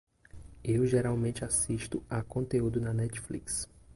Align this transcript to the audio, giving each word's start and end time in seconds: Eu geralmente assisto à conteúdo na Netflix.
Eu 0.63 0.87
geralmente 0.87 1.45
assisto 1.45 2.03
à 2.09 2.23
conteúdo 2.23 2.81
na 2.81 2.91
Netflix. 2.91 3.69